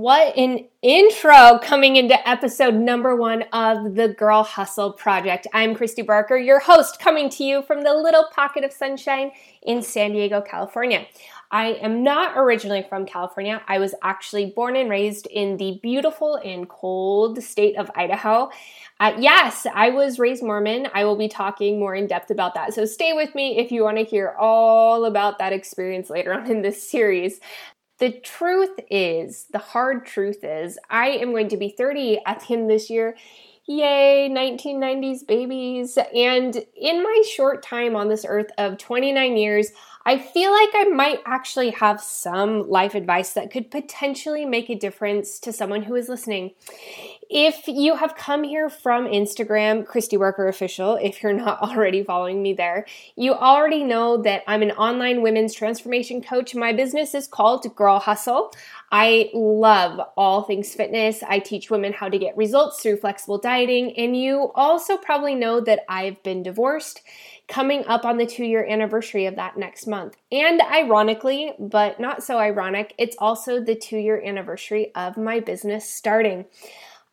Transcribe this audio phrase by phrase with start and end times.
[0.00, 5.46] What an intro coming into episode number one of the Girl Hustle Project.
[5.52, 9.30] I'm Christy Barker, your host, coming to you from the little pocket of sunshine
[9.60, 11.06] in San Diego, California.
[11.50, 13.60] I am not originally from California.
[13.68, 18.48] I was actually born and raised in the beautiful and cold state of Idaho.
[19.00, 20.88] Uh, yes, I was raised Mormon.
[20.94, 22.72] I will be talking more in depth about that.
[22.72, 26.50] So stay with me if you want to hear all about that experience later on
[26.50, 27.38] in this series.
[28.00, 32.54] The truth is, the hard truth is, I am going to be 30 at the
[32.54, 33.14] end of this year.
[33.66, 35.98] Yay, 1990s babies.
[36.14, 39.72] And in my short time on this earth of 29 years,
[40.06, 44.74] I feel like I might actually have some life advice that could potentially make a
[44.74, 46.52] difference to someone who is listening.
[47.32, 52.42] If you have come here from Instagram, Christy Barker Official, if you're not already following
[52.42, 56.56] me there, you already know that I'm an online women's transformation coach.
[56.56, 58.52] My business is called Girl Hustle.
[58.90, 61.22] I love all things fitness.
[61.22, 63.96] I teach women how to get results through flexible dieting.
[63.96, 67.00] And you also probably know that I've been divorced
[67.46, 70.16] coming up on the two year anniversary of that next month.
[70.32, 75.88] And ironically, but not so ironic, it's also the two year anniversary of my business
[75.88, 76.46] starting.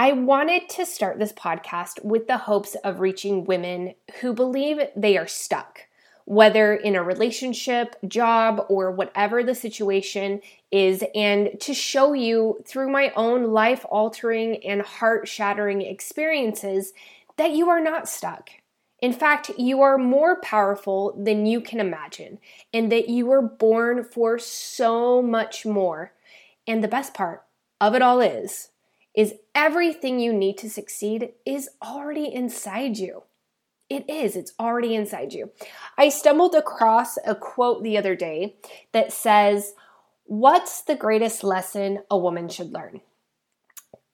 [0.00, 5.18] I wanted to start this podcast with the hopes of reaching women who believe they
[5.18, 5.88] are stuck,
[6.24, 10.40] whether in a relationship, job, or whatever the situation
[10.70, 16.94] is, and to show you through my own life altering and heart shattering experiences
[17.36, 18.48] that you are not stuck
[19.02, 22.38] in fact, you are more powerful than you can imagine,
[22.72, 26.12] and that you were born for so much more.
[26.66, 27.44] And the best part
[27.80, 28.68] of it all is,
[29.14, 33.24] is everything you need to succeed is already inside you.
[33.88, 35.50] It is, it's already inside you.
[35.98, 38.56] I stumbled across a quote the other day
[38.92, 39.74] that says,
[40.24, 43.00] What's the greatest lesson a woman should learn?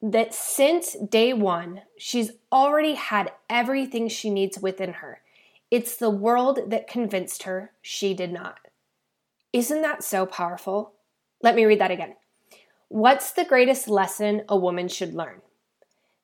[0.02, 5.20] that since day one, she's already had everything she needs within her.
[5.70, 8.58] It's the world that convinced her she did not.
[9.52, 10.92] Isn't that so powerful?
[11.42, 12.14] Let me read that again.
[12.88, 15.42] What's the greatest lesson a woman should learn?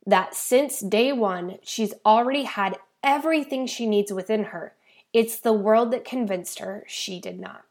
[0.07, 4.75] That since day one, she's already had everything she needs within her.
[5.13, 7.65] It's the world that convinced her she did not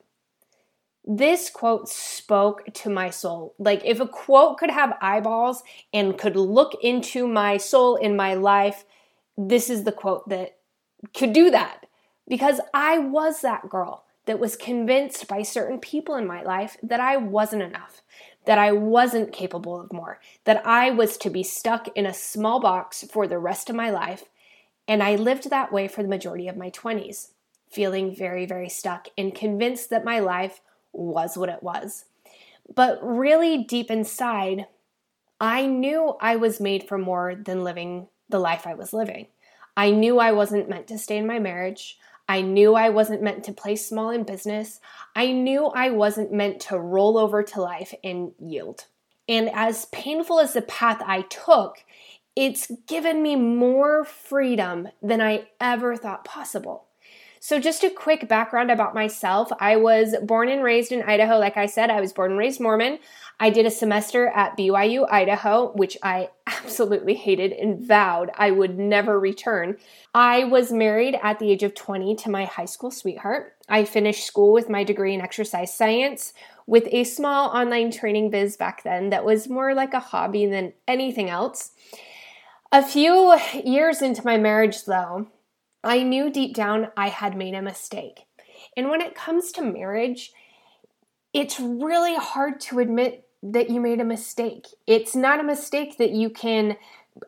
[1.05, 3.55] this quote spoke to my soul.
[3.57, 5.63] Like, if a quote could have eyeballs
[5.93, 8.85] and could look into my soul in my life,
[9.37, 10.57] this is the quote that
[11.13, 11.85] could do that.
[12.27, 16.99] Because I was that girl that was convinced by certain people in my life that
[16.99, 18.01] I wasn't enough,
[18.45, 22.59] that I wasn't capable of more, that I was to be stuck in a small
[22.59, 24.23] box for the rest of my life.
[24.87, 27.29] And I lived that way for the majority of my 20s,
[27.69, 32.05] feeling very, very stuck and convinced that my life was what it was.
[32.73, 34.67] But really deep inside,
[35.39, 39.27] I knew I was made for more than living the life I was living.
[39.75, 41.97] I knew I wasn't meant to stay in my marriage.
[42.31, 44.79] I knew I wasn't meant to play small in business.
[45.17, 48.85] I knew I wasn't meant to roll over to life and yield.
[49.27, 51.83] And as painful as the path I took,
[52.33, 56.85] it's given me more freedom than I ever thought possible.
[57.43, 59.51] So, just a quick background about myself.
[59.59, 61.39] I was born and raised in Idaho.
[61.39, 62.99] Like I said, I was born and raised Mormon.
[63.39, 68.77] I did a semester at BYU, Idaho, which I absolutely hated and vowed I would
[68.77, 69.77] never return.
[70.13, 73.55] I was married at the age of 20 to my high school sweetheart.
[73.67, 76.33] I finished school with my degree in exercise science
[76.67, 80.73] with a small online training biz back then that was more like a hobby than
[80.87, 81.71] anything else.
[82.71, 83.35] A few
[83.65, 85.27] years into my marriage, though,
[85.83, 88.25] I knew deep down I had made a mistake.
[88.77, 90.31] And when it comes to marriage,
[91.33, 94.67] it's really hard to admit that you made a mistake.
[94.85, 96.77] It's not a mistake that you can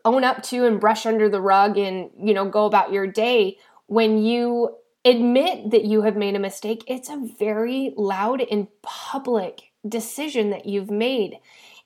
[0.06, 3.58] own up to and brush under the rug and, you know, go about your day.
[3.88, 9.72] When you admit that you have made a mistake, it's a very loud and public
[9.88, 11.40] decision that you've made.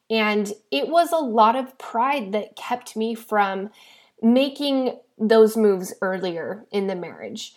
[0.10, 3.70] And it was a lot of pride that kept me from
[4.22, 7.56] making those moves earlier in the marriage.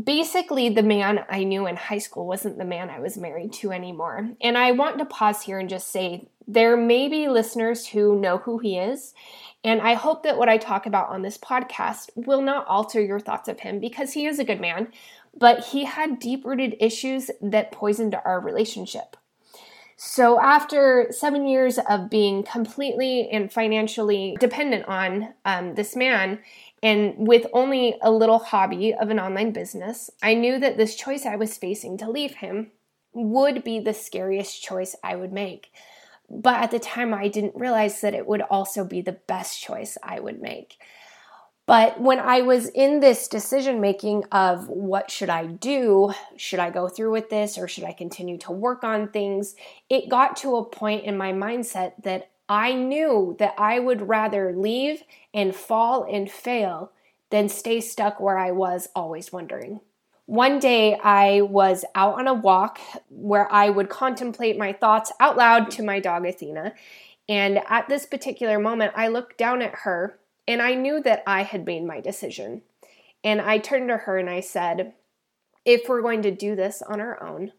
[0.00, 3.72] Basically, the man I knew in high school wasn't the man I was married to
[3.72, 4.30] anymore.
[4.40, 8.38] And I want to pause here and just say there may be listeners who know
[8.38, 9.12] who he is.
[9.62, 13.20] And I hope that what I talk about on this podcast will not alter your
[13.20, 14.88] thoughts of him because he is a good man,
[15.38, 19.16] but he had deep rooted issues that poisoned our relationship.
[19.96, 26.40] So, after seven years of being completely and financially dependent on um, this man,
[26.82, 31.24] and with only a little hobby of an online business, I knew that this choice
[31.24, 32.72] I was facing to leave him
[33.12, 35.70] would be the scariest choice I would make.
[36.28, 39.98] But at the time, I didn't realize that it would also be the best choice
[40.02, 40.78] I would make.
[41.66, 46.70] But when I was in this decision making of what should I do, should I
[46.70, 49.54] go through with this or should I continue to work on things,
[49.88, 54.52] it got to a point in my mindset that I knew that I would rather
[54.54, 55.02] leave
[55.32, 56.92] and fall and fail
[57.30, 59.80] than stay stuck where I was always wondering.
[60.26, 62.78] One day I was out on a walk
[63.08, 66.74] where I would contemplate my thoughts out loud to my dog Athena.
[67.28, 71.42] And at this particular moment, I looked down at her and I knew that I
[71.42, 72.62] had made my decision.
[73.24, 74.94] And I turned to her and I said,
[75.64, 77.52] If we're going to do this on our own,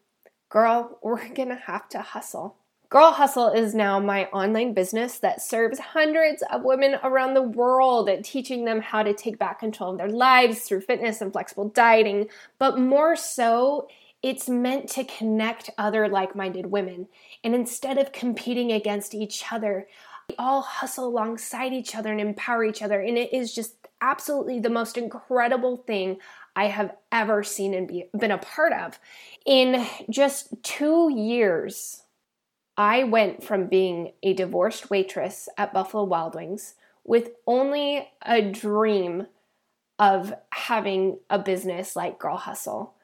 [0.50, 2.58] girl, we're gonna have to hustle.
[2.94, 8.08] Girl Hustle is now my online business that serves hundreds of women around the world,
[8.24, 12.28] teaching them how to take back control of their lives through fitness and flexible dieting.
[12.60, 13.88] But more so,
[14.22, 17.08] it's meant to connect other like minded women.
[17.44, 19.88] And instead of competing against each other,
[20.30, 23.02] we all hustle alongside each other and empower each other.
[23.02, 26.18] And it is just absolutely the most incredible thing
[26.56, 29.00] I have ever seen and be, been a part of.
[29.48, 32.04] In just two years,
[32.78, 39.28] I went from being a divorced waitress at Buffalo Wild Wings with only a dream
[40.00, 42.96] of having a business like Girl Hustle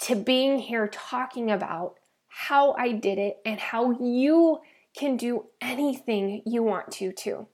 [0.00, 1.96] to being here talking about
[2.28, 4.60] how I did it and how you
[4.96, 7.46] can do anything you want to, too.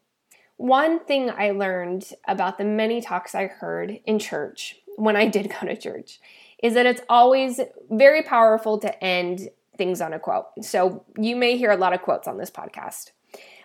[0.56, 5.50] One thing I learned about the many talks I heard in church when I did
[5.50, 6.20] go to church
[6.62, 7.60] is that it's always
[7.90, 10.46] very powerful to end things on a quote.
[10.62, 13.10] So you may hear a lot of quotes on this podcast.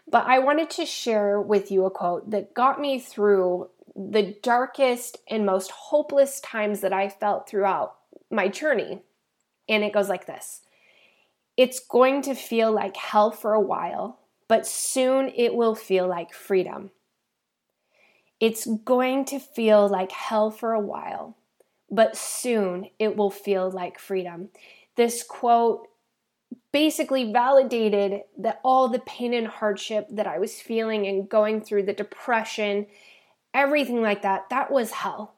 [0.10, 5.18] But I wanted to share with you a quote that got me through the darkest
[5.30, 7.96] and most hopeless times that I felt throughout
[8.30, 9.02] my journey.
[9.70, 10.62] And it goes like this
[11.58, 16.34] It's going to feel like hell for a while, but soon it will feel like
[16.34, 16.92] freedom.
[18.40, 21.38] It's going to feel like hell for a while,
[21.92, 24.50] but soon it will feel like freedom.
[24.96, 25.88] This quote
[26.72, 31.84] basically validated that all the pain and hardship that I was feeling and going through,
[31.84, 32.88] the depression,
[33.54, 35.36] everything like that, that was hell.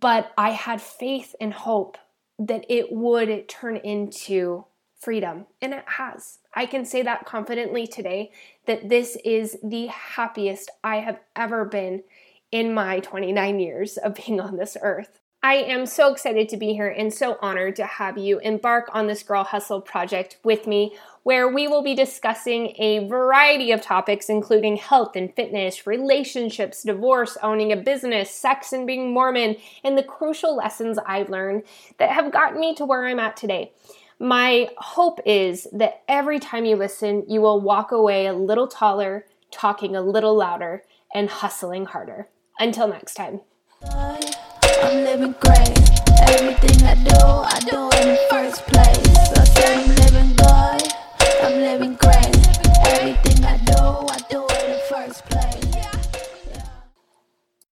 [0.00, 1.98] But I had faith and hope
[2.38, 4.64] that it would turn into
[4.98, 6.38] freedom, and it has.
[6.54, 8.32] I can say that confidently today
[8.66, 12.02] that this is the happiest I have ever been
[12.52, 15.19] in my 29 years of being on this earth.
[15.42, 19.06] I am so excited to be here and so honored to have you embark on
[19.06, 24.28] this Girl Hustle project with me, where we will be discussing a variety of topics,
[24.28, 30.02] including health and fitness, relationships, divorce, owning a business, sex and being Mormon, and the
[30.02, 31.62] crucial lessons I've learned
[31.96, 33.72] that have gotten me to where I'm at today.
[34.18, 39.24] My hope is that every time you listen, you will walk away a little taller,
[39.50, 40.84] talking a little louder,
[41.14, 42.28] and hustling harder.
[42.58, 43.40] Until next time
[45.10, 45.76] living great.
[46.28, 49.16] Everything I do, I do in the first place.
[49.36, 50.82] I said I'm living good,
[51.42, 52.36] I'm living great.
[52.86, 55.79] Everything I do, I do in the first place.